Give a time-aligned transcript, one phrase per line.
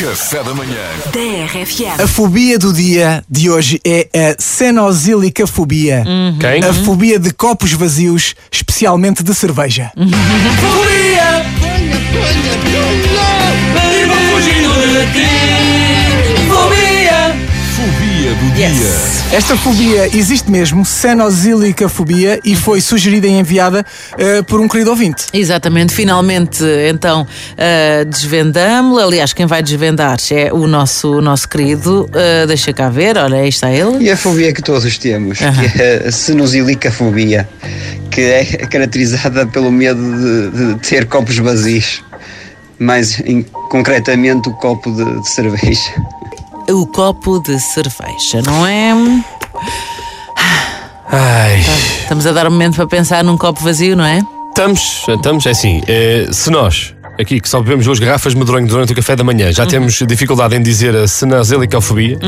[0.00, 0.78] Café da manhã.
[1.12, 2.02] TRFM.
[2.02, 6.06] A fobia do dia de hoje é a cenosilicafobia.
[6.40, 6.64] Quem?
[6.64, 9.92] A fobia de copos vazios, especialmente de cerveja.
[9.94, 11.44] Fobia!
[12.14, 13.09] Fobia!
[18.40, 19.36] Fobia do dia.
[19.36, 23.84] Esta fobia existe mesmo, cenosilicafobia, e foi sugerida e enviada
[24.16, 25.26] eh, por um querido ouvinte.
[25.32, 28.98] Exatamente, finalmente então uh, desvendamos.
[29.02, 32.06] Aliás, quem vai desvendar é o nosso, o nosso querido.
[32.06, 33.98] Uh, deixa cá ver, olha, aí está ele.
[34.04, 37.46] E a fobia que todos temos, que é a sinusilicafobia,
[38.10, 42.02] que é caracterizada pelo medo de, de ter copos vazios.
[42.78, 45.92] Mais em- concretamente o copo de, de cerveja.
[46.72, 48.92] O copo de cerveja, não é?
[51.10, 51.60] Ai,
[52.02, 54.20] Estamos a dar um momento para pensar num copo vazio, não é?
[54.50, 58.66] estamos, estamos, é assim, eh, se nós, aqui que só bebemos duas garrafas de medronho
[58.66, 62.18] durante o café da manhã, já temos dificuldade em dizer a senazelicofobia,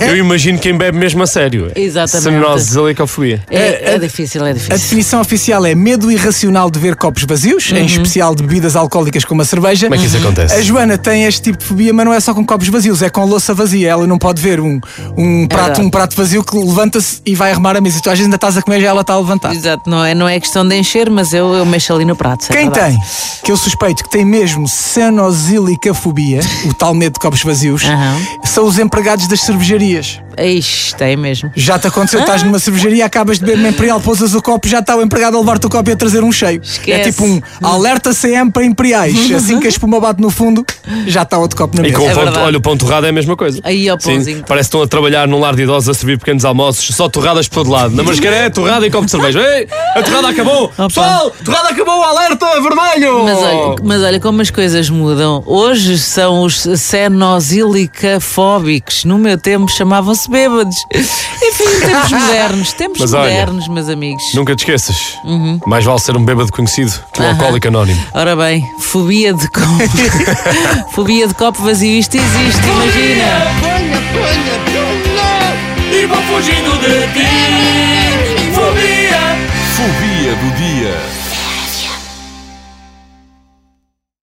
[0.00, 1.70] eu imagino quem bebe mesmo a sério.
[1.74, 2.22] Exatamente.
[2.24, 3.42] Senazelicofobia.
[3.50, 4.76] É, é difícil, é A difícil.
[4.76, 9.42] definição oficial é medo irracional de ver copos vazios, em especial de bebidas alcoólicas como
[9.42, 9.86] a cerveja.
[9.86, 10.54] Como é que isso acontece?
[10.54, 13.10] A Joana tem este tipo de fobia, mas não é só com copos vazios, é
[13.10, 13.90] com louça vazia.
[13.90, 14.80] Ela não pode ver um,
[15.16, 15.80] um, prato, verdade.
[15.82, 17.98] um prato vazio que levanta-se e vai arrumar a mesa.
[17.98, 19.54] E tu às vezes ainda estás a comer já ela está a levantar.
[19.54, 22.46] Exato, não é, não é questão de encher, mas eu, eu mexo ali no prato.
[22.50, 22.98] é Quem tem,
[23.42, 28.16] que eu suspeito que tem mesmo cenosilicafobia, o tal medo de copos vazios, Aham.
[28.44, 30.20] são os empregados das cervejarias.
[30.38, 31.50] Ixi, tem mesmo.
[31.54, 34.78] Já te aconteceu, estás numa cervejaria, acabas de beber uma Imperial, pousas o copo, já
[34.80, 36.60] está o empregado a levar-te o copo e a trazer um cheio.
[36.62, 37.00] Esquece.
[37.00, 39.30] É tipo um alerta CM para Imperiais.
[39.32, 40.64] Assim que a espuma bate no fundo,
[41.06, 41.96] já está outro copo na E mesa.
[41.98, 42.44] com o É pão, verdade.
[42.46, 43.60] olha, o pão torrado é a mesma coisa.
[43.64, 44.44] Aí, ó, Sim, pãozinho.
[44.46, 47.48] parece que estão a trabalhar num lar de idosos a servir pequenos almoços, só torradas
[47.48, 47.94] por todo lado.
[47.94, 49.40] Na mascara é torrada e copo de cerveja.
[49.40, 50.68] Ei, a torrada acabou!
[50.68, 53.24] Pessoal, torrada acabou, alerta vermelho!
[53.24, 55.42] Mas olha, mas olha como as coisas mudam.
[55.46, 56.62] Hoje são os
[57.84, 59.04] cenosilicafóbicos.
[59.04, 60.86] No meu tempo chamavam-se tornaram-se bêbados.
[60.92, 64.22] Enfim, tempos modernos, tempos Mas olha, modernos, meus amigos.
[64.34, 65.18] Nunca te esqueças.
[65.24, 65.60] Uhum.
[65.66, 68.02] Mais vale ser um bêbado conhecido que um alcoólico anónimo.
[68.12, 69.68] Ora bem, fobia de copo.
[70.92, 73.24] fobia de copo vazio, isto existe, imagina.
[75.92, 77.26] E vou fugindo de ti
[78.52, 79.36] Fobia
[79.76, 81.33] Fobia do dia.